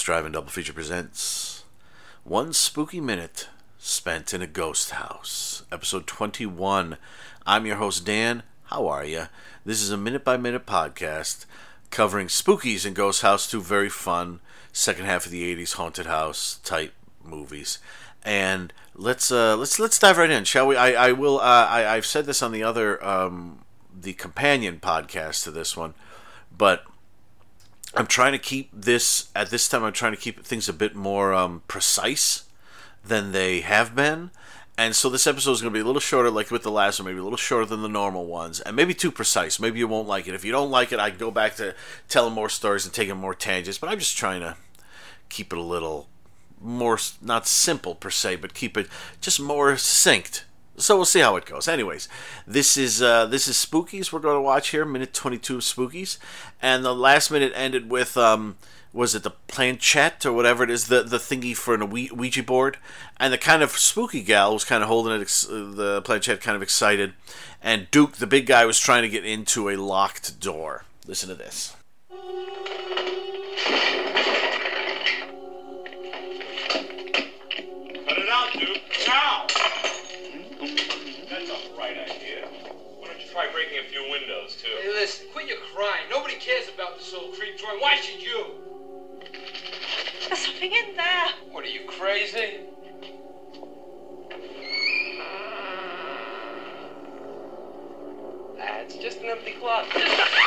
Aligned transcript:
Drive-In 0.00 0.32
Double 0.32 0.48
Feature 0.48 0.72
presents 0.72 1.64
One 2.24 2.54
Spooky 2.54 3.00
Minute 3.00 3.48
Spent 3.78 4.32
in 4.32 4.40
a 4.40 4.46
Ghost 4.46 4.92
House, 4.92 5.64
episode 5.70 6.06
21. 6.06 6.96
I'm 7.44 7.66
your 7.66 7.76
host, 7.76 8.06
Dan. 8.06 8.42
How 8.64 8.86
are 8.86 9.04
you? 9.04 9.26
This 9.66 9.82
is 9.82 9.90
a 9.90 9.98
minute-by-minute 9.98 10.64
podcast 10.64 11.44
covering 11.90 12.28
spookies 12.28 12.86
and 12.86 12.96
Ghost 12.96 13.20
House, 13.20 13.50
two 13.50 13.60
very 13.60 13.90
fun 13.90 14.40
second 14.72 15.04
half 15.04 15.26
of 15.26 15.32
the 15.32 15.54
80s 15.54 15.74
haunted 15.74 16.06
house 16.06 16.60
type 16.64 16.94
movies. 17.22 17.78
And 18.24 18.72
let's 18.94 19.30
uh, 19.30 19.56
let's 19.56 19.78
let's 19.78 19.98
dive 19.98 20.16
right 20.16 20.30
in, 20.30 20.44
shall 20.44 20.66
we? 20.66 20.76
I, 20.76 21.08
I 21.08 21.12
will. 21.12 21.40
Uh, 21.40 21.66
I 21.68 21.94
I've 21.94 22.06
said 22.06 22.24
this 22.24 22.42
on 22.42 22.52
the 22.52 22.62
other 22.62 23.04
um, 23.04 23.64
the 23.94 24.12
companion 24.14 24.78
podcast 24.80 25.44
to 25.44 25.50
this 25.50 25.76
one, 25.76 25.94
but 26.56 26.84
I'm 27.94 28.06
trying 28.06 28.32
to 28.32 28.38
keep 28.38 28.70
this 28.72 29.30
at 29.34 29.50
this 29.50 29.68
time. 29.68 29.84
I'm 29.84 29.92
trying 29.92 30.12
to 30.12 30.20
keep 30.20 30.44
things 30.44 30.68
a 30.68 30.72
bit 30.72 30.94
more 30.94 31.34
um, 31.34 31.62
precise 31.68 32.44
than 33.04 33.32
they 33.32 33.60
have 33.60 33.94
been, 33.94 34.30
and 34.78 34.96
so 34.96 35.10
this 35.10 35.26
episode 35.26 35.52
is 35.52 35.60
going 35.60 35.72
to 35.72 35.76
be 35.76 35.82
a 35.82 35.84
little 35.84 36.00
shorter, 36.00 36.30
like 36.30 36.50
with 36.50 36.62
the 36.62 36.70
last 36.70 36.98
one, 36.98 37.06
maybe 37.06 37.18
a 37.18 37.22
little 37.22 37.36
shorter 37.36 37.66
than 37.66 37.82
the 37.82 37.88
normal 37.88 38.24
ones, 38.24 38.60
and 38.60 38.74
maybe 38.74 38.94
too 38.94 39.12
precise. 39.12 39.60
Maybe 39.60 39.78
you 39.78 39.86
won't 39.86 40.08
like 40.08 40.26
it. 40.26 40.34
If 40.34 40.44
you 40.44 40.52
don't 40.52 40.70
like 40.70 40.92
it, 40.92 40.98
I 40.98 41.10
can 41.10 41.18
go 41.18 41.30
back 41.30 41.56
to 41.56 41.74
telling 42.08 42.32
more 42.32 42.48
stories 42.48 42.86
and 42.86 42.94
taking 42.94 43.16
more 43.18 43.34
tangents. 43.34 43.78
But 43.78 43.90
I'm 43.90 43.98
just 43.98 44.16
trying 44.16 44.40
to 44.40 44.56
keep 45.28 45.52
it 45.52 45.58
a 45.58 45.62
little 45.62 46.08
more 46.58 46.98
not 47.20 47.46
simple 47.46 47.94
per 47.94 48.08
se, 48.08 48.36
but 48.36 48.54
keep 48.54 48.78
it 48.78 48.88
just 49.20 49.40
more 49.40 49.76
succinct 49.76 50.44
so 50.76 50.96
we'll 50.96 51.04
see 51.04 51.20
how 51.20 51.36
it 51.36 51.44
goes. 51.44 51.68
Anyways, 51.68 52.08
this 52.46 52.76
is 52.76 53.02
uh, 53.02 53.26
this 53.26 53.48
is 53.48 53.56
Spookies. 53.56 54.12
We're 54.12 54.20
going 54.20 54.36
to 54.36 54.40
watch 54.40 54.70
here, 54.70 54.84
minute 54.84 55.12
twenty 55.12 55.38
two 55.38 55.56
of 55.56 55.62
Spookies, 55.62 56.18
and 56.60 56.84
the 56.84 56.94
last 56.94 57.30
minute 57.30 57.52
ended 57.54 57.90
with 57.90 58.16
um, 58.16 58.56
was 58.92 59.14
it 59.14 59.22
the 59.22 59.30
planchette 59.48 60.26
or 60.26 60.32
whatever 60.32 60.64
it 60.64 60.70
is, 60.70 60.88
the 60.88 61.02
the 61.02 61.18
thingy 61.18 61.56
for 61.56 61.74
an 61.74 61.90
Ouija 61.90 62.42
board, 62.42 62.78
and 63.18 63.32
the 63.32 63.38
kind 63.38 63.62
of 63.62 63.72
spooky 63.72 64.22
gal 64.22 64.52
was 64.52 64.64
kind 64.64 64.82
of 64.82 64.88
holding 64.88 65.12
it, 65.12 65.28
the 65.48 66.02
planchette, 66.04 66.40
kind 66.40 66.56
of 66.56 66.62
excited, 66.62 67.14
and 67.62 67.90
Duke, 67.90 68.16
the 68.16 68.26
big 68.26 68.46
guy, 68.46 68.64
was 68.64 68.78
trying 68.78 69.02
to 69.02 69.08
get 69.08 69.24
into 69.24 69.68
a 69.68 69.76
locked 69.76 70.40
door. 70.40 70.84
Listen 71.06 71.28
to 71.28 71.34
this. 71.34 71.74
Cares 87.12 87.24
about 87.24 87.30
this 87.30 87.38
creep 87.38 87.58
drawing. 87.58 87.80
Why 87.80 87.96
should 87.96 88.22
you? 88.22 88.46
There's 90.28 90.38
something 90.38 90.72
in 90.72 90.96
there. 90.96 91.28
What, 91.50 91.64
are 91.64 91.68
you 91.68 91.80
crazy? 91.86 92.60
That's 98.56 98.96
just 98.96 99.18
an 99.18 99.26
empty 99.26 99.52
closet. 99.52 100.38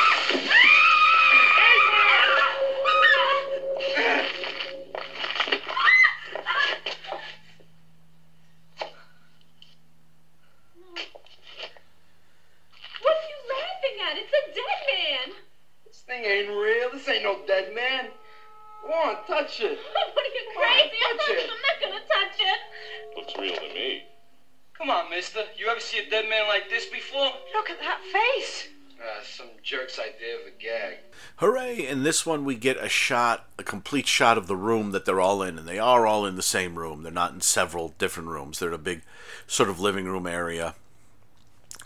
Ever 25.76 25.84
see 25.84 25.98
a 25.98 26.08
dead 26.08 26.28
man 26.30 26.48
like 26.48 26.70
this 26.70 26.86
before? 26.86 27.30
Look 27.54 27.68
at 27.68 27.80
that 27.80 28.00
face. 28.00 28.68
Uh, 28.98 29.22
some 29.22 29.48
jerk's 29.62 29.98
idea 29.98 30.36
of 30.36 30.46
a 30.46 30.62
gag. 30.62 30.96
Hooray! 31.36 31.86
In 31.86 32.02
this 32.02 32.24
one, 32.24 32.46
we 32.46 32.54
get 32.54 32.82
a 32.82 32.88
shot, 32.88 33.46
a 33.58 33.62
complete 33.62 34.06
shot 34.06 34.38
of 34.38 34.46
the 34.46 34.56
room 34.56 34.92
that 34.92 35.04
they're 35.04 35.20
all 35.20 35.42
in, 35.42 35.58
and 35.58 35.68
they 35.68 35.78
are 35.78 36.06
all 36.06 36.24
in 36.24 36.36
the 36.36 36.42
same 36.42 36.78
room. 36.78 37.02
They're 37.02 37.12
not 37.12 37.34
in 37.34 37.42
several 37.42 37.94
different 37.98 38.30
rooms. 38.30 38.58
They're 38.58 38.70
in 38.70 38.74
a 38.74 38.78
big 38.78 39.02
sort 39.46 39.68
of 39.68 39.78
living 39.78 40.06
room 40.06 40.26
area, 40.26 40.74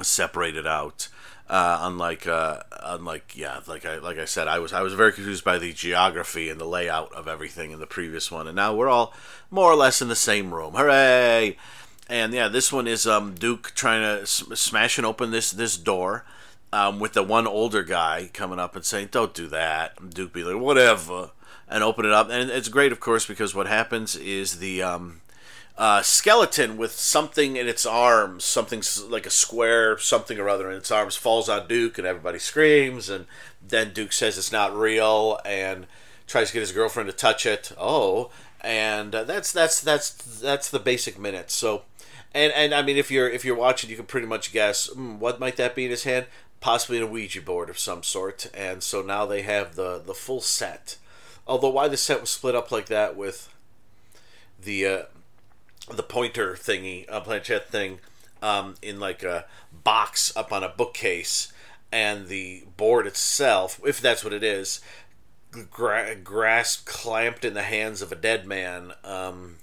separated 0.00 0.68
out. 0.68 1.08
Uh, 1.48 1.80
unlike, 1.82 2.28
uh, 2.28 2.60
unlike, 2.80 3.36
yeah, 3.36 3.58
like 3.66 3.84
I 3.84 3.98
like 3.98 4.18
I 4.18 4.24
said, 4.24 4.46
I 4.46 4.60
was 4.60 4.72
I 4.72 4.82
was 4.82 4.94
very 4.94 5.12
confused 5.12 5.42
by 5.42 5.58
the 5.58 5.72
geography 5.72 6.48
and 6.48 6.60
the 6.60 6.64
layout 6.64 7.12
of 7.12 7.26
everything 7.26 7.72
in 7.72 7.80
the 7.80 7.88
previous 7.88 8.30
one, 8.30 8.46
and 8.46 8.54
now 8.54 8.72
we're 8.72 8.88
all 8.88 9.12
more 9.50 9.68
or 9.68 9.74
less 9.74 10.00
in 10.00 10.06
the 10.06 10.14
same 10.14 10.54
room. 10.54 10.74
Hooray! 10.74 11.56
And 12.10 12.34
yeah, 12.34 12.48
this 12.48 12.72
one 12.72 12.88
is 12.88 13.06
um, 13.06 13.34
Duke 13.34 13.72
trying 13.75 14.03
to 14.03 14.26
smash 14.26 14.98
and 14.98 15.06
open 15.06 15.31
this 15.31 15.53
this 15.53 15.76
door. 15.76 16.25
Um, 16.72 17.00
with 17.00 17.15
the 17.15 17.25
one 17.25 17.48
older 17.48 17.82
guy 17.82 18.31
coming 18.32 18.59
up 18.60 18.76
and 18.76 18.84
saying, 18.84 19.09
"Don't 19.10 19.34
do 19.34 19.47
that." 19.48 20.10
Duke 20.10 20.32
be 20.32 20.44
like, 20.44 20.60
"Whatever," 20.60 21.31
and 21.69 21.82
open 21.82 22.04
it 22.04 22.12
up. 22.12 22.28
And 22.31 22.50
it's 22.50 22.69
great, 22.69 22.93
of 22.93 23.00
course, 23.00 23.26
because 23.26 23.54
what 23.54 23.66
happens 23.66 24.15
is 24.15 24.59
the 24.59 24.82
um, 24.82 25.20
uh, 25.78 26.03
skeleton 26.03 26.76
with 26.76 26.93
something 26.93 27.56
in 27.56 27.66
its 27.66 27.87
arms, 27.87 28.44
something 28.44 28.82
like 29.09 29.26
a 29.26 29.31
square, 29.31 29.99
something 29.99 30.38
or 30.38 30.49
other 30.49 30.70
in 30.70 30.76
its 30.76 30.91
arms, 30.91 31.16
falls 31.16 31.49
on 31.49 31.66
Duke, 31.66 31.97
and 31.97 32.06
everybody 32.06 32.38
screams. 32.38 33.09
And 33.09 33.26
then 33.66 33.93
Duke 33.93 34.12
says 34.12 34.37
it's 34.37 34.53
not 34.53 34.76
real 34.76 35.41
and 35.44 35.87
tries 36.26 36.49
to 36.49 36.54
get 36.54 36.60
his 36.60 36.72
girlfriend 36.72 37.09
to 37.09 37.16
touch 37.16 37.47
it. 37.47 37.72
Oh, 37.78 38.31
and 38.60 39.15
uh, 39.15 39.25
that's 39.25 39.53
that's 39.53 39.81
that's 39.81 40.10
that's 40.10 40.70
the 40.70 40.78
basic 40.78 41.19
minute. 41.19 41.50
So, 41.50 41.82
and 42.32 42.52
and 42.52 42.74
I 42.74 42.82
mean, 42.82 42.96
if 42.96 43.10
you're 43.10 43.28
if 43.28 43.44
you're 43.44 43.56
watching, 43.56 43.91
you 43.91 43.96
can 43.96 44.06
pretty 44.06 44.26
much 44.26 44.52
guess 44.52 44.88
mm, 44.88 45.18
what 45.18 45.41
might 45.41 45.56
that 45.56 45.74
be 45.74 45.84
in 45.84 45.91
his 45.91 46.04
hand. 46.04 46.26
Possibly 46.60 47.00
a 47.00 47.06
Ouija 47.06 47.41
board 47.41 47.70
of 47.70 47.78
some 47.78 48.02
sort. 48.02 48.50
And 48.52 48.82
so 48.82 49.02
now 49.02 49.26
they 49.26 49.42
have 49.42 49.74
the 49.74 50.00
the 50.04 50.14
full 50.14 50.40
set. 50.40 50.96
Although 51.46 51.70
why 51.70 51.88
the 51.88 51.96
set 51.96 52.20
was 52.20 52.30
split 52.30 52.54
up 52.54 52.70
like 52.70 52.86
that 52.86 53.16
with 53.16 53.52
the 54.62 54.86
uh, 54.86 55.02
the 55.90 56.02
pointer 56.02 56.54
thingy, 56.54 57.06
a 57.08 57.20
planchette 57.20 57.69
thing, 57.69 57.98
um, 58.42 58.74
in 58.82 59.00
like 59.00 59.22
a 59.22 59.46
box 59.72 60.36
up 60.36 60.52
on 60.52 60.62
a 60.62 60.69
bookcase, 60.69 61.52
and 61.90 62.28
the 62.28 62.64
board 62.76 63.06
itself, 63.06 63.80
if 63.84 64.00
that's 64.00 64.22
what 64.22 64.32
it 64.32 64.44
is, 64.44 64.80
gra- 65.70 66.14
grasped, 66.14 66.86
clamped 66.86 67.44
in 67.44 67.54
the 67.54 67.62
hands 67.62 68.02
of 68.02 68.12
a 68.12 68.16
dead 68.16 68.46
man. 68.46 68.92
Um, 69.02 69.56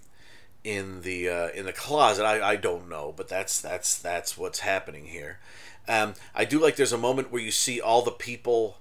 in 0.67 1.01
the 1.01 1.29
uh, 1.29 1.47
in 1.55 1.65
the 1.65 1.71
closet, 1.71 2.25
I, 2.25 2.45
I 2.45 2.55
don't 2.57 2.89
know, 2.89 3.13
but 3.15 3.29
that's 3.29 3.61
that's 3.61 3.97
that's 3.97 4.37
what's 4.37 4.59
happening 4.59 5.05
here. 5.05 5.39
Um, 5.87 6.13
I 6.35 6.43
do 6.43 6.59
like 6.59 6.75
there's 6.75 6.91
a 6.91 6.97
moment 6.97 7.31
where 7.31 7.41
you 7.41 7.51
see 7.51 7.79
all 7.79 8.01
the 8.01 8.11
people 8.11 8.79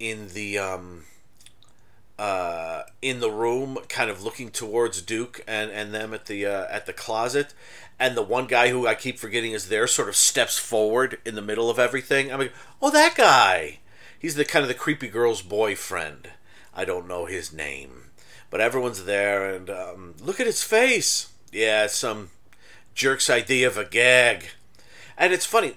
in 0.00 0.28
the 0.28 0.58
um, 0.58 1.04
uh, 2.18 2.84
in 3.02 3.20
the 3.20 3.30
room, 3.30 3.76
kind 3.90 4.08
of 4.08 4.24
looking 4.24 4.50
towards 4.50 5.02
Duke 5.02 5.44
and, 5.46 5.70
and 5.70 5.92
them 5.92 6.14
at 6.14 6.24
the 6.24 6.46
uh, 6.46 6.68
at 6.70 6.86
the 6.86 6.94
closet, 6.94 7.52
and 8.00 8.16
the 8.16 8.22
one 8.22 8.46
guy 8.46 8.70
who 8.70 8.86
I 8.86 8.94
keep 8.94 9.18
forgetting 9.18 9.52
is 9.52 9.68
there 9.68 9.86
sort 9.86 10.08
of 10.08 10.16
steps 10.16 10.58
forward 10.58 11.18
in 11.26 11.34
the 11.34 11.42
middle 11.42 11.68
of 11.68 11.78
everything. 11.78 12.32
I'm 12.32 12.38
like, 12.38 12.54
oh, 12.80 12.90
that 12.90 13.14
guy. 13.14 13.80
He's 14.18 14.36
the 14.36 14.46
kind 14.46 14.62
of 14.62 14.68
the 14.68 14.74
creepy 14.74 15.08
girl's 15.08 15.42
boyfriend. 15.42 16.30
I 16.74 16.86
don't 16.86 17.06
know 17.06 17.26
his 17.26 17.52
name, 17.52 18.04
but 18.50 18.60
everyone's 18.60 19.04
there, 19.04 19.52
and 19.54 19.70
um, 19.70 20.14
look 20.20 20.40
at 20.40 20.46
his 20.46 20.62
face. 20.62 21.32
Yeah, 21.52 21.86
some 21.86 22.30
jerk's 22.94 23.30
idea 23.30 23.66
of 23.66 23.76
a 23.76 23.84
gag, 23.84 24.46
and 25.16 25.32
it's 25.32 25.46
funny. 25.46 25.76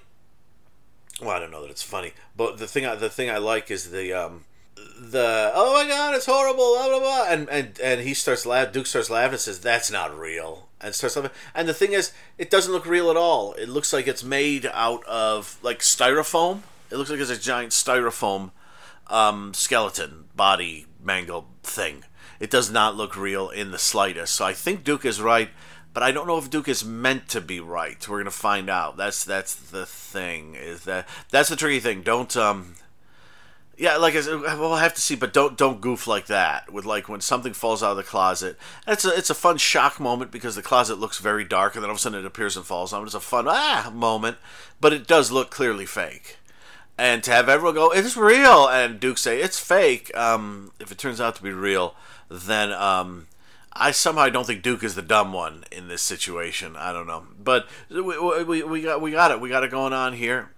Well, 1.20 1.30
I 1.30 1.38
don't 1.38 1.50
know 1.50 1.62
that 1.62 1.70
it's 1.70 1.82
funny, 1.82 2.12
but 2.36 2.58
the 2.58 2.66
thing 2.66 2.86
I, 2.86 2.94
the 2.94 3.10
thing 3.10 3.30
I 3.30 3.38
like 3.38 3.70
is 3.70 3.90
the 3.90 4.12
um, 4.12 4.44
the 4.76 5.52
oh 5.54 5.74
my 5.74 5.88
god, 5.88 6.14
it's 6.14 6.26
horrible, 6.26 6.74
blah 6.76 6.88
blah 6.88 7.00
blah, 7.00 7.26
and 7.28 7.48
and 7.48 7.78
and 7.80 8.00
he 8.00 8.14
starts 8.14 8.46
laughing. 8.46 8.72
Duke 8.72 8.86
starts 8.86 9.10
laughing 9.10 9.32
and 9.32 9.40
says, 9.40 9.60
"That's 9.60 9.90
not 9.90 10.16
real," 10.16 10.68
and 10.80 10.94
starts 10.94 11.16
laughing. 11.16 11.32
And 11.54 11.68
the 11.68 11.74
thing 11.74 11.92
is, 11.92 12.12
it 12.38 12.50
doesn't 12.50 12.72
look 12.72 12.86
real 12.86 13.10
at 13.10 13.16
all. 13.16 13.52
It 13.54 13.68
looks 13.68 13.92
like 13.92 14.06
it's 14.06 14.24
made 14.24 14.70
out 14.72 15.04
of 15.06 15.58
like 15.62 15.80
styrofoam. 15.80 16.62
It 16.90 16.96
looks 16.96 17.10
like 17.10 17.20
it's 17.20 17.30
a 17.30 17.38
giant 17.38 17.72
styrofoam 17.72 18.50
um, 19.06 19.52
skeleton 19.54 20.26
body 20.34 20.86
mangled 21.02 21.46
thing. 21.62 22.04
It 22.40 22.50
does 22.50 22.70
not 22.70 22.96
look 22.96 23.16
real 23.16 23.50
in 23.50 23.70
the 23.70 23.78
slightest. 23.78 24.34
So 24.34 24.46
I 24.46 24.54
think 24.54 24.82
Duke 24.82 25.04
is 25.04 25.20
right, 25.20 25.50
but 25.92 26.02
I 26.02 26.10
don't 26.10 26.26
know 26.26 26.38
if 26.38 26.50
Duke 26.50 26.68
is 26.68 26.84
meant 26.84 27.28
to 27.28 27.40
be 27.40 27.60
right. 27.60 28.08
We're 28.08 28.18
gonna 28.18 28.30
find 28.30 28.70
out. 28.70 28.96
That's 28.96 29.22
that's 29.22 29.54
the 29.54 29.86
thing. 29.86 30.54
Is 30.54 30.84
that 30.84 31.06
that's 31.30 31.50
the 31.50 31.56
tricky 31.56 31.80
thing. 31.80 32.02
Don't 32.02 32.34
um 32.36 32.76
yeah, 33.80 33.96
like 33.96 34.14
I 34.14 34.20
said, 34.20 34.40
we'll 34.40 34.76
have 34.76 34.92
to 34.92 35.00
see, 35.00 35.14
but 35.16 35.32
don't 35.32 35.56
don't 35.56 35.80
goof 35.80 36.06
like 36.06 36.26
that. 36.26 36.70
With 36.70 36.84
like 36.84 37.08
when 37.08 37.22
something 37.22 37.54
falls 37.54 37.82
out 37.82 37.92
of 37.92 37.96
the 37.96 38.02
closet, 38.02 38.58
it's 38.86 39.06
a 39.06 39.16
it's 39.16 39.30
a 39.30 39.34
fun 39.34 39.56
shock 39.56 39.98
moment 39.98 40.30
because 40.30 40.54
the 40.54 40.62
closet 40.62 40.98
looks 40.98 41.18
very 41.18 41.44
dark, 41.44 41.74
and 41.74 41.82
then 41.82 41.88
all 41.88 41.94
of 41.94 41.98
a 41.98 42.00
sudden 42.00 42.20
it 42.20 42.26
appears 42.26 42.58
and 42.58 42.66
falls 42.66 42.92
on. 42.92 43.04
It's 43.04 43.14
a 43.14 43.20
fun 43.20 43.46
ah 43.48 43.90
moment, 43.92 44.36
but 44.82 44.92
it 44.92 45.06
does 45.06 45.32
look 45.32 45.50
clearly 45.50 45.86
fake. 45.86 46.36
And 47.00 47.22
to 47.24 47.30
have 47.30 47.48
everyone 47.48 47.74
go, 47.74 47.90
"It's 47.90 48.16
real," 48.16 48.68
and 48.68 49.00
Duke 49.00 49.16
say, 49.16 49.40
"It's 49.40 49.58
fake." 49.58 50.14
Um, 50.16 50.72
if 50.78 50.92
it 50.92 50.98
turns 50.98 51.18
out 51.20 51.34
to 51.36 51.42
be 51.42 51.50
real, 51.50 51.94
then 52.28 52.72
um, 52.72 53.26
I 53.72 53.90
somehow 53.90 54.28
don't 54.28 54.46
think 54.46 54.62
Duke 54.62 54.84
is 54.84 54.94
the 54.94 55.02
dumb 55.02 55.32
one 55.32 55.64
in 55.72 55.88
this 55.88 56.02
situation. 56.02 56.76
I 56.76 56.92
don't 56.92 57.06
know, 57.06 57.24
but 57.42 57.66
we, 57.88 58.44
we, 58.44 58.62
we 58.62 58.82
got 58.82 59.00
we 59.00 59.12
got 59.12 59.30
it. 59.30 59.40
We 59.40 59.48
got 59.48 59.64
it 59.64 59.70
going 59.70 59.94
on 59.94 60.12
here. 60.12 60.50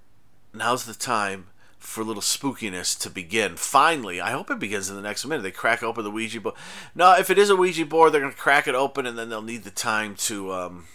Now's 0.53 0.85
the 0.85 0.95
time 0.95 1.47
for 1.79 2.01
a 2.01 2.05
little 2.05 2.23
spookiness 2.23 2.99
to 3.01 3.11
begin. 3.11 3.55
Finally, 3.57 4.21
I 4.21 4.33
hope 4.33 4.51
it 4.51 4.59
begins 4.59 4.91
in 4.91 4.97
the 4.97 5.03
next 5.03 5.25
minute. 5.25 5.43
They 5.43 5.53
crack 5.53 5.85
open 5.85 6.03
the 6.03 6.11
Ouija 6.11 6.41
board. 6.41 6.57
No, 6.93 7.15
if 7.15 7.31
it 7.31 7.39
is 7.39 7.51
a 7.51 7.57
Ouija 7.57 7.87
board, 7.87 8.13
they're 8.13 8.21
to 8.21 8.33
crack 8.33 8.67
it 8.67 8.75
open, 8.75 9.07
and 9.07 9.17
then 9.17 9.29
they'll 9.29 9.43
need 9.43 9.63
the 9.63 9.71
time 9.71 10.17
to. 10.17 10.53
Um, 10.53 10.87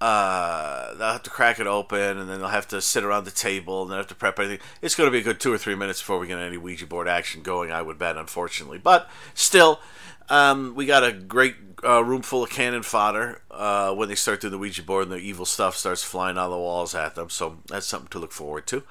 uh, 0.00 0.94
they'll 0.94 1.12
have 1.12 1.22
to 1.22 1.30
crack 1.30 1.58
it 1.58 1.66
open, 1.66 2.18
and 2.18 2.28
then 2.28 2.38
they'll 2.38 2.48
have 2.48 2.68
to 2.68 2.80
sit 2.80 3.04
around 3.04 3.24
the 3.24 3.30
table, 3.30 3.82
and 3.82 3.90
they'll 3.90 3.98
have 3.98 4.06
to 4.08 4.14
prep 4.14 4.38
anything. 4.38 4.58
It's 4.82 4.94
going 4.94 5.06
to 5.06 5.12
be 5.12 5.18
a 5.18 5.22
good 5.22 5.40
two 5.40 5.52
or 5.52 5.58
three 5.58 5.74
minutes 5.74 6.00
before 6.00 6.18
we 6.18 6.26
get 6.26 6.38
any 6.38 6.58
Ouija 6.58 6.86
board 6.86 7.08
action 7.08 7.42
going. 7.42 7.72
I 7.72 7.82
would 7.82 7.98
bet, 7.98 8.16
unfortunately, 8.16 8.78
but 8.78 9.08
still, 9.34 9.80
um, 10.28 10.74
we 10.74 10.84
got 10.86 11.04
a 11.04 11.12
great 11.12 11.56
uh, 11.82 12.04
room 12.04 12.22
full 12.22 12.42
of 12.42 12.50
cannon 12.50 12.82
fodder 12.82 13.40
uh, 13.50 13.94
when 13.94 14.08
they 14.08 14.14
start 14.14 14.40
doing 14.40 14.52
the 14.52 14.58
Ouija 14.58 14.82
board, 14.82 15.04
and 15.04 15.12
the 15.12 15.16
evil 15.16 15.46
stuff 15.46 15.76
starts 15.76 16.02
flying 16.02 16.36
of 16.36 16.50
the 16.50 16.58
walls 16.58 16.94
at 16.94 17.14
them. 17.14 17.30
So 17.30 17.58
that's 17.68 17.86
something 17.86 18.08
to 18.10 18.18
look 18.18 18.32
forward 18.32 18.66
to. 18.68 18.82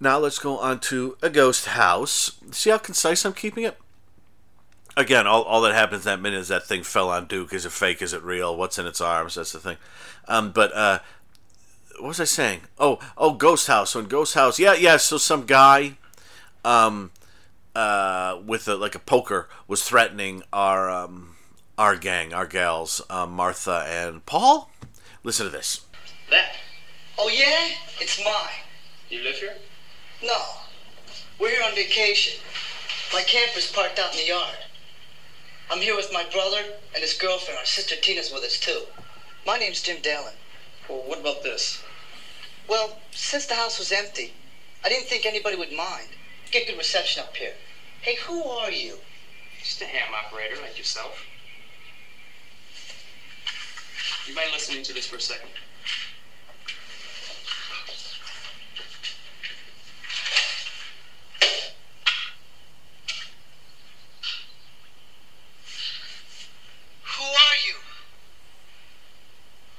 Now 0.00 0.18
let's 0.18 0.38
go 0.38 0.58
on 0.58 0.80
to 0.80 1.16
a 1.22 1.30
ghost 1.30 1.66
house. 1.66 2.32
See 2.50 2.70
how 2.70 2.78
concise 2.78 3.24
I'm 3.24 3.32
keeping 3.32 3.64
it? 3.64 3.78
Again, 4.96 5.26
all, 5.26 5.42
all 5.42 5.60
that 5.62 5.74
happens 5.74 6.04
that 6.04 6.20
minute 6.20 6.38
is 6.38 6.48
that 6.48 6.66
thing 6.66 6.82
fell 6.82 7.10
on 7.10 7.26
Duke. 7.26 7.52
Is 7.52 7.66
it 7.66 7.72
fake? 7.72 8.00
Is 8.00 8.12
it 8.12 8.22
real? 8.22 8.56
What's 8.56 8.78
in 8.78 8.86
its 8.86 9.00
arms? 9.00 9.34
That's 9.34 9.52
the 9.52 9.58
thing. 9.58 9.76
Um, 10.28 10.52
but 10.52 10.74
uh, 10.74 11.00
what 11.98 12.08
was 12.08 12.20
I 12.20 12.24
saying? 12.24 12.60
Oh, 12.78 12.98
oh, 13.16 13.32
Ghost 13.32 13.66
House. 13.66 13.90
So 13.90 14.00
in 14.00 14.06
Ghost 14.06 14.34
House, 14.34 14.58
yeah, 14.58 14.74
yeah. 14.74 14.96
So 14.96 15.18
some 15.18 15.46
guy, 15.46 15.96
um, 16.64 17.10
uh, 17.74 18.38
with 18.46 18.68
a, 18.68 18.76
like 18.76 18.94
a 18.94 19.00
poker 19.00 19.48
was 19.66 19.82
threatening 19.82 20.42
our 20.52 20.88
um, 20.88 21.34
our 21.76 21.96
gang, 21.96 22.32
our 22.32 22.46
gals, 22.46 23.02
um, 23.10 23.32
Martha 23.32 23.84
and 23.88 24.24
Paul. 24.26 24.70
Listen 25.24 25.46
to 25.46 25.52
this. 25.52 25.80
That. 26.30 26.52
Oh, 27.18 27.28
yeah? 27.28 27.74
It's 28.00 28.22
mine. 28.24 28.64
You 29.08 29.22
live 29.22 29.36
here? 29.36 29.54
No. 30.22 30.38
We're 31.38 31.50
here 31.50 31.62
on 31.64 31.74
vacation. 31.74 32.40
My 33.12 33.22
camper's 33.22 33.70
parked 33.72 33.98
out 33.98 34.12
in 34.12 34.18
the 34.18 34.26
yard. 34.26 34.56
I'm 35.70 35.80
here 35.80 35.96
with 35.96 36.12
my 36.12 36.24
brother 36.32 36.62
and 36.94 37.02
his 37.02 37.14
girlfriend. 37.14 37.58
Our 37.58 37.64
sister 37.64 37.96
Tina's 37.96 38.30
with 38.32 38.44
us, 38.44 38.58
too. 38.58 38.82
My 39.46 39.58
name's 39.58 39.82
Jim 39.82 39.98
Dallin. 40.02 40.34
Well, 40.88 41.02
what 41.06 41.20
about 41.20 41.42
this? 41.42 41.82
Well, 42.68 42.98
since 43.12 43.46
the 43.46 43.54
house 43.54 43.78
was 43.78 43.92
empty, 43.92 44.32
I 44.84 44.88
didn't 44.88 45.06
think 45.06 45.26
anybody 45.26 45.56
would 45.56 45.72
mind. 45.72 46.08
Get 46.50 46.66
good 46.66 46.78
reception 46.78 47.22
up 47.22 47.36
here. 47.36 47.54
Hey, 48.02 48.16
who 48.26 48.42
are 48.44 48.70
you? 48.70 48.98
Just 49.62 49.80
a 49.82 49.86
ham 49.86 50.14
operator 50.14 50.56
like 50.60 50.76
yourself. 50.78 51.24
You 54.26 54.34
mind 54.34 54.50
listening 54.52 54.82
to 54.84 54.92
this 54.94 55.06
for 55.06 55.16
a 55.16 55.20
second? 55.20 55.50
Who 67.02 67.22
are 67.22 67.58
you? 67.66 67.74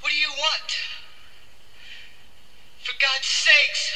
What 0.02 0.12
do 0.12 0.18
you 0.18 0.30
want? 0.30 0.72
For 2.84 2.94
God's 3.02 3.26
sakes, 3.26 3.92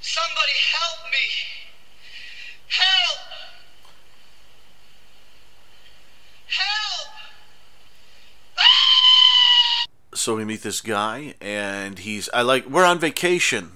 somebody 0.00 0.52
help 0.72 1.10
me! 1.10 1.26
Help! 2.68 3.18
Help! 6.46 7.16
So 10.26 10.34
we 10.34 10.44
meet 10.44 10.62
this 10.62 10.80
guy 10.80 11.34
and 11.40 12.00
he's 12.00 12.28
i 12.34 12.42
like 12.42 12.68
we're 12.68 12.84
on 12.84 12.98
vacation. 12.98 13.70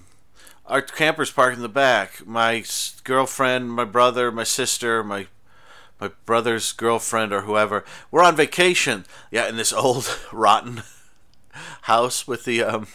Our 0.67 0.83
camper's 0.83 1.31
parked 1.31 1.55
in 1.55 1.63
the 1.63 1.69
back. 1.69 2.27
My 2.27 2.65
girlfriend 3.05 3.71
my 3.71 3.85
brother 3.85 4.33
my 4.33 4.43
sister 4.43 5.05
my 5.05 5.29
my 6.01 6.11
brother's 6.27 6.73
girlfriend 6.73 7.33
or 7.33 7.43
whoever 7.43 7.85
we're 8.11 8.25
on 8.25 8.35
vacation. 8.35 9.05
Yeah 9.31 9.47
in 9.49 9.59
this 9.59 9.73
old 9.85 10.19
rotten 10.33 10.83
house 11.83 12.27
with 12.27 12.45
the 12.45 12.65
um 12.65 12.89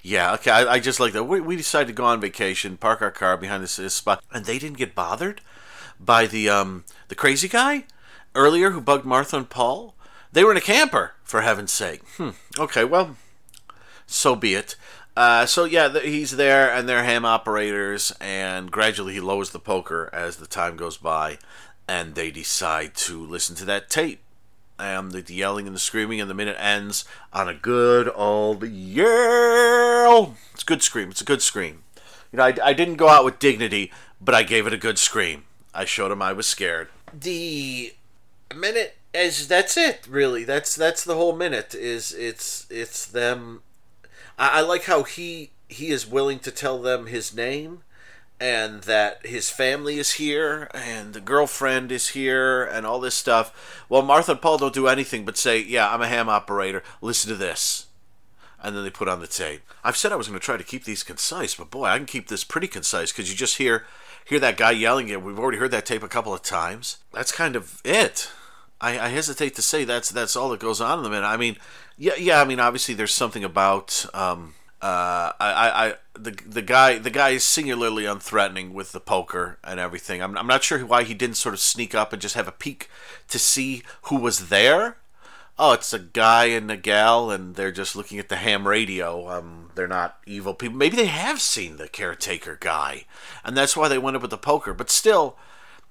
yeah 0.00 0.32
okay 0.34 0.52
i, 0.52 0.74
I 0.74 0.78
just 0.78 1.00
like 1.00 1.14
that. 1.14 1.24
We, 1.24 1.40
we 1.40 1.56
decided 1.56 1.88
to 1.88 1.92
go 1.92 2.04
on 2.04 2.20
vacation 2.20 2.76
park 2.76 3.02
our 3.02 3.10
car 3.10 3.36
behind 3.36 3.64
this, 3.64 3.74
this 3.74 3.94
spot 3.94 4.22
and 4.30 4.44
they 4.44 4.60
didn't 4.60 4.78
get 4.78 4.94
bothered 4.94 5.40
by 5.98 6.28
the 6.28 6.48
um 6.48 6.84
the 7.08 7.16
crazy 7.16 7.48
guy 7.48 7.86
earlier 8.36 8.70
who 8.70 8.80
bugged 8.80 9.04
martha 9.04 9.36
and 9.36 9.50
paul 9.50 9.96
they 10.32 10.44
were 10.44 10.50
in 10.50 10.56
a 10.56 10.62
camper, 10.62 11.14
for 11.22 11.42
heaven's 11.42 11.72
sake. 11.72 12.02
Hmm. 12.16 12.30
Okay, 12.58 12.84
well, 12.84 13.16
so 14.06 14.34
be 14.34 14.54
it. 14.54 14.76
Uh, 15.16 15.46
so 15.46 15.64
yeah, 15.64 15.98
he's 15.98 16.36
there, 16.36 16.72
and 16.72 16.88
they're 16.88 17.02
ham 17.02 17.24
operators, 17.24 18.12
and 18.20 18.70
gradually 18.70 19.14
he 19.14 19.20
lowers 19.20 19.50
the 19.50 19.58
poker 19.58 20.08
as 20.12 20.36
the 20.36 20.46
time 20.46 20.76
goes 20.76 20.96
by, 20.96 21.38
and 21.88 22.14
they 22.14 22.30
decide 22.30 22.94
to 22.94 23.24
listen 23.24 23.56
to 23.56 23.64
that 23.64 23.90
tape. 23.90 24.20
And 24.78 25.10
the, 25.10 25.22
the 25.22 25.34
yelling 25.34 25.66
and 25.66 25.74
the 25.74 25.80
screaming, 25.80 26.20
and 26.20 26.30
the 26.30 26.34
minute 26.34 26.56
ends 26.60 27.04
on 27.32 27.48
a 27.48 27.54
good 27.54 28.08
old 28.14 28.62
yell. 28.68 30.36
It's 30.54 30.62
a 30.62 30.66
good 30.66 30.84
scream. 30.84 31.10
It's 31.10 31.20
a 31.20 31.24
good 31.24 31.42
scream. 31.42 31.82
You 32.30 32.36
know, 32.36 32.44
I, 32.44 32.54
I 32.62 32.72
didn't 32.74 32.94
go 32.94 33.08
out 33.08 33.24
with 33.24 33.40
dignity, 33.40 33.90
but 34.20 34.36
I 34.36 34.44
gave 34.44 34.68
it 34.68 34.72
a 34.72 34.78
good 34.78 34.98
scream. 34.98 35.44
I 35.74 35.84
showed 35.84 36.12
him 36.12 36.22
I 36.22 36.32
was 36.32 36.46
scared. 36.46 36.90
The 37.12 37.92
minute 38.54 38.97
is 39.18 39.48
that's 39.48 39.76
it 39.76 40.06
really. 40.08 40.44
That's 40.44 40.74
that's 40.74 41.04
the 41.04 41.14
whole 41.14 41.34
minute 41.34 41.74
is 41.74 42.12
it's 42.12 42.66
it's 42.70 43.06
them. 43.06 43.62
I, 44.38 44.58
I 44.58 44.60
like 44.60 44.84
how 44.84 45.02
he 45.02 45.50
he 45.68 45.88
is 45.88 46.06
willing 46.06 46.38
to 46.40 46.50
tell 46.50 46.80
them 46.80 47.06
his 47.06 47.34
name 47.34 47.82
and 48.40 48.82
that 48.82 49.26
his 49.26 49.50
family 49.50 49.98
is 49.98 50.12
here 50.12 50.70
and 50.72 51.12
the 51.12 51.20
girlfriend 51.20 51.90
is 51.90 52.08
here 52.08 52.64
and 52.64 52.86
all 52.86 53.00
this 53.00 53.14
stuff. 53.14 53.84
Well 53.88 54.02
martha 54.02 54.32
and 54.32 54.42
paul 54.42 54.58
don't 54.58 54.74
do 54.74 54.88
anything 54.88 55.24
but 55.24 55.36
say 55.36 55.60
yeah 55.60 55.92
i'm 55.92 56.02
a 56.02 56.08
ham 56.08 56.28
operator. 56.28 56.82
Listen 57.00 57.30
to 57.30 57.36
this. 57.36 57.86
And 58.60 58.76
then 58.76 58.82
they 58.82 58.90
put 58.90 59.08
on 59.08 59.20
the 59.20 59.26
tape. 59.26 59.62
I've 59.84 59.96
said 59.96 60.12
i 60.12 60.16
was 60.16 60.28
going 60.28 60.38
to 60.38 60.44
try 60.44 60.56
to 60.56 60.64
keep 60.64 60.84
these 60.84 61.02
concise 61.02 61.54
but 61.54 61.70
boy 61.70 61.86
i 61.86 61.96
can 61.96 62.06
keep 62.06 62.28
this 62.28 62.44
pretty 62.44 62.68
concise 62.68 63.12
because 63.12 63.30
you 63.30 63.36
just 63.36 63.58
hear 63.58 63.86
hear 64.24 64.38
that 64.38 64.56
guy 64.56 64.70
yelling 64.70 65.08
it 65.08 65.22
we've 65.22 65.38
already 65.38 65.58
heard 65.58 65.70
that 65.70 65.86
tape 65.86 66.02
a 66.02 66.08
couple 66.08 66.34
of 66.34 66.42
times. 66.42 66.98
That's 67.12 67.32
kind 67.32 67.56
of 67.56 67.80
it 67.84 68.30
I, 68.80 68.98
I 68.98 69.08
hesitate 69.08 69.54
to 69.56 69.62
say 69.62 69.84
that's 69.84 70.10
that's 70.10 70.36
all 70.36 70.50
that 70.50 70.60
goes 70.60 70.80
on 70.80 70.98
in 70.98 71.04
the 71.04 71.10
minute. 71.10 71.26
I 71.26 71.36
mean, 71.36 71.56
yeah, 71.96 72.14
yeah. 72.18 72.40
I 72.40 72.44
mean, 72.44 72.60
obviously, 72.60 72.94
there's 72.94 73.14
something 73.14 73.44
about 73.44 74.06
um, 74.14 74.54
uh, 74.80 75.32
I, 75.40 75.52
I, 75.52 75.86
I, 75.86 75.94
the 76.14 76.30
the 76.46 76.62
guy 76.62 76.98
the 76.98 77.10
guy 77.10 77.30
is 77.30 77.42
singularly 77.42 78.04
unthreatening 78.04 78.72
with 78.72 78.92
the 78.92 79.00
poker 79.00 79.58
and 79.64 79.80
everything. 79.80 80.22
I'm 80.22 80.38
I'm 80.38 80.46
not 80.46 80.62
sure 80.62 80.78
why 80.86 81.02
he 81.02 81.14
didn't 81.14 81.36
sort 81.36 81.54
of 81.54 81.60
sneak 81.60 81.94
up 81.94 82.12
and 82.12 82.22
just 82.22 82.36
have 82.36 82.46
a 82.46 82.52
peek 82.52 82.88
to 83.28 83.38
see 83.38 83.82
who 84.02 84.16
was 84.16 84.48
there. 84.48 84.98
Oh, 85.60 85.72
it's 85.72 85.92
a 85.92 85.98
guy 85.98 86.44
and 86.44 86.70
a 86.70 86.76
gal, 86.76 87.32
and 87.32 87.56
they're 87.56 87.72
just 87.72 87.96
looking 87.96 88.20
at 88.20 88.28
the 88.28 88.36
ham 88.36 88.68
radio. 88.68 89.28
Um, 89.28 89.70
they're 89.74 89.88
not 89.88 90.18
evil 90.24 90.54
people. 90.54 90.76
Maybe 90.76 90.94
they 90.94 91.06
have 91.06 91.40
seen 91.40 91.76
the 91.76 91.88
caretaker 91.88 92.56
guy, 92.60 93.06
and 93.44 93.56
that's 93.56 93.76
why 93.76 93.88
they 93.88 93.98
went 93.98 94.14
up 94.14 94.22
with 94.22 94.30
the 94.30 94.38
poker. 94.38 94.72
But 94.72 94.90
still, 94.90 95.36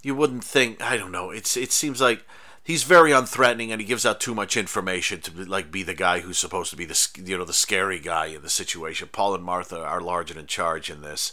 you 0.02 0.16
wouldn't 0.16 0.46
think. 0.46 0.82
I 0.82 0.96
don't 0.96 1.12
know. 1.12 1.32
It's 1.32 1.58
it 1.58 1.74
seems 1.74 2.00
like 2.00 2.26
he's 2.68 2.84
very 2.84 3.12
unthreatening 3.12 3.70
and 3.70 3.80
he 3.80 3.88
gives 3.88 4.06
out 4.06 4.20
too 4.20 4.36
much 4.36 4.58
information 4.58 5.22
to 5.22 5.46
like 5.46 5.72
be 5.72 5.84
the 5.84 5.94
guy 5.94 6.20
who's 6.20 6.38
supposed 6.38 6.70
to 6.70 6.76
be 6.76 6.84
the 6.84 7.08
you 7.24 7.38
know 7.38 7.46
the 7.46 7.54
scary 7.54 7.98
guy 7.98 8.26
in 8.26 8.42
the 8.42 8.50
situation. 8.50 9.08
Paul 9.10 9.34
and 9.34 9.44
Martha 9.44 9.82
are 9.82 10.02
large 10.02 10.30
and 10.30 10.40
in 10.40 10.48
charge 10.48 10.90
in 10.90 11.02
this, 11.02 11.32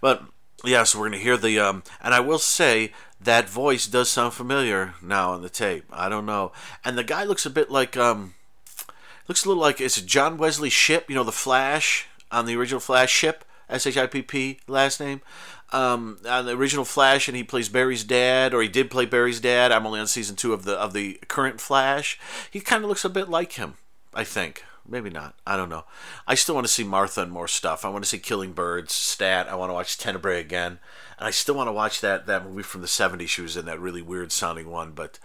but 0.00 0.22
yeah, 0.64 0.84
so 0.84 1.00
we're 1.00 1.06
gonna 1.06 1.18
hear 1.18 1.36
the 1.36 1.58
um, 1.58 1.82
and 2.00 2.14
I 2.14 2.20
will 2.20 2.38
say 2.38 2.92
that 3.20 3.48
voice 3.48 3.88
does 3.88 4.08
sound 4.08 4.32
familiar 4.34 4.94
now 5.02 5.32
on 5.32 5.42
the 5.42 5.50
tape. 5.50 5.84
I 5.92 6.08
don't 6.08 6.24
know, 6.24 6.52
and 6.84 6.96
the 6.96 7.04
guy 7.04 7.24
looks 7.24 7.44
a 7.44 7.50
bit 7.50 7.68
like 7.68 7.96
um, 7.96 8.34
looks 9.26 9.44
a 9.44 9.48
little 9.48 9.62
like 9.62 9.80
it's 9.80 10.00
John 10.00 10.38
Wesley 10.38 10.70
Shipp, 10.70 11.10
you 11.10 11.16
know, 11.16 11.24
the 11.24 11.32
Flash 11.32 12.06
on 12.30 12.46
the 12.46 12.56
original 12.56 12.80
Flash 12.80 13.12
Shipp, 13.12 13.44
S 13.68 13.86
H 13.86 13.96
I 13.96 14.06
P 14.06 14.22
P 14.22 14.58
last 14.66 15.00
name 15.00 15.20
um, 15.72 16.18
on 16.28 16.46
the 16.46 16.56
original 16.56 16.84
Flash, 16.84 17.28
and 17.28 17.36
he 17.36 17.42
plays 17.42 17.68
Barry's 17.68 18.04
dad, 18.04 18.54
or 18.54 18.62
he 18.62 18.68
did 18.68 18.90
play 18.90 19.06
Barry's 19.06 19.40
dad. 19.40 19.72
I'm 19.72 19.86
only 19.86 20.00
on 20.00 20.06
season 20.06 20.36
two 20.36 20.52
of 20.52 20.64
the 20.64 20.74
of 20.74 20.92
the 20.92 21.14
current 21.28 21.60
Flash. 21.60 22.18
He 22.50 22.60
kind 22.60 22.84
of 22.84 22.88
looks 22.88 23.04
a 23.04 23.10
bit 23.10 23.28
like 23.28 23.52
him, 23.52 23.74
I 24.14 24.24
think. 24.24 24.64
Maybe 24.88 25.10
not. 25.10 25.34
I 25.44 25.56
don't 25.56 25.68
know. 25.68 25.84
I 26.28 26.36
still 26.36 26.54
want 26.54 26.66
to 26.66 26.72
see 26.72 26.84
Martha 26.84 27.22
and 27.22 27.32
more 27.32 27.48
stuff. 27.48 27.84
I 27.84 27.88
want 27.88 28.04
to 28.04 28.08
see 28.08 28.18
Killing 28.18 28.52
Birds, 28.52 28.92
Stat. 28.94 29.48
I 29.48 29.56
want 29.56 29.70
to 29.70 29.74
watch 29.74 29.98
Tenebrae 29.98 30.38
again, 30.38 30.78
and 31.18 31.26
I 31.26 31.32
still 31.32 31.56
want 31.56 31.66
to 31.66 31.72
watch 31.72 32.00
that 32.00 32.26
that 32.26 32.44
movie 32.44 32.62
from 32.62 32.82
the 32.82 32.86
'70s. 32.86 33.28
She 33.28 33.42
was 33.42 33.56
in 33.56 33.66
that 33.66 33.80
really 33.80 34.02
weird 34.02 34.30
sounding 34.30 34.70
one, 34.70 34.92
but 34.92 35.18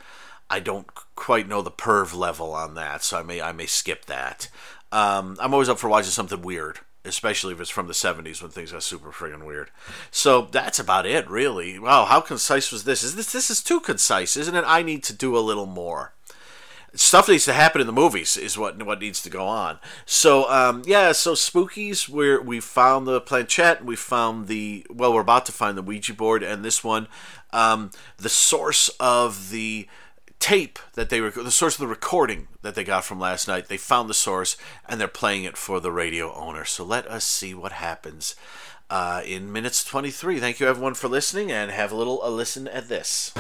I 0.50 0.60
don't 0.60 0.88
quite 1.16 1.48
know 1.48 1.62
the 1.62 1.70
perv 1.70 2.16
level 2.16 2.54
on 2.54 2.74
that, 2.74 3.04
so 3.04 3.20
I 3.20 3.24
may 3.24 3.40
I 3.40 3.52
may 3.52 3.68
skip 3.68 4.06
that. 4.06 4.50
Um, 4.92 5.38
I'm 5.40 5.54
always 5.54 5.70
up 5.70 5.80
for 5.80 5.88
watching 5.88 6.12
something 6.12 6.42
weird 6.42 6.80
especially 7.04 7.54
if 7.54 7.60
it's 7.60 7.70
from 7.70 7.88
the 7.88 7.94
70s 7.94 8.42
when 8.42 8.52
things 8.52 8.72
got 8.72 8.84
super 8.84 9.12
friggin' 9.12 9.46
weird. 9.46 9.72
So 10.12 10.44
that's 10.52 10.80
about 10.80 11.06
it, 11.06 11.30
really. 11.30 11.80
Wow, 11.80 12.06
how 12.06 12.22
concise 12.22 12.72
was 12.72 12.84
this? 12.84 13.04
Is 13.04 13.16
this 13.16 13.32
this 13.32 13.50
is 13.50 13.64
too 13.64 13.80
concise, 13.80 14.38
isn't 14.38 14.56
it? 14.56 14.64
I 14.68 14.84
need 14.84 15.04
to 15.04 15.14
do 15.14 15.38
a 15.38 15.40
little 15.40 15.66
more. 15.66 16.14
Stuff 16.94 17.30
needs 17.30 17.46
to 17.46 17.54
happen 17.54 17.80
in 17.80 17.88
the 17.88 17.94
movies 17.94 18.36
is 18.36 18.58
what 18.58 18.84
what 18.84 19.00
needs 19.00 19.22
to 19.22 19.30
go 19.30 19.46
on. 19.46 19.80
So 20.06 20.50
um, 20.52 20.84
yeah, 20.86 21.14
so 21.14 21.34
spookies. 21.34 22.10
Where 22.10 22.42
we 22.42 22.60
found 22.60 23.08
the 23.08 23.22
planchette, 23.22 23.86
we 23.86 23.96
found 23.96 24.48
the 24.48 24.86
well, 24.90 25.14
we're 25.14 25.22
about 25.22 25.46
to 25.46 25.54
find 25.54 25.78
the 25.78 25.82
Ouija 25.82 26.14
board, 26.14 26.44
and 26.44 26.66
this 26.66 26.84
one, 26.84 27.08
um, 27.54 27.92
the 28.18 28.30
source 28.30 28.90
of 29.00 29.52
the 29.52 29.88
tape 30.42 30.80
that 30.94 31.10
they 31.10 31.22
were 31.22 31.30
the 31.30 31.52
source 31.52 31.76
of 31.76 31.80
the 31.80 31.88
recording 31.88 32.48
that 32.64 32.76
they 32.76 32.84
got 32.84 33.06
from 33.06 33.20
last 33.20 33.48
night. 33.48 33.68
They 33.68 33.78
found 33.78 34.10
the 34.10 34.14
source 34.14 34.58
and 34.90 35.00
they're 35.00 35.08
playing 35.08 35.46
it 35.46 35.56
for 35.56 35.80
the 35.80 35.92
radio 35.92 36.34
owner. 36.34 36.66
So 36.66 36.84
let 36.84 37.08
us 37.08 37.24
see 37.24 37.54
what 37.54 37.72
happens 37.72 38.36
uh, 38.90 39.22
in 39.26 39.54
minutes 39.54 39.84
23. 39.84 40.40
Thank 40.40 40.60
you 40.60 40.68
everyone 40.68 40.96
for 40.96 41.08
listening 41.08 41.52
and 41.52 41.72
have 41.72 41.92
a 41.92 41.96
little 41.96 42.20
a 42.28 42.30
listen 42.30 42.68
at 42.68 42.90
this. 42.90 43.32